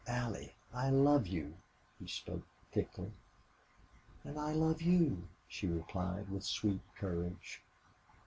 [0.07, 1.57] "Allie, I love you!"
[1.99, 3.11] He spoke thickly.
[4.23, 7.61] "And I love you," she replied, with sweet courage.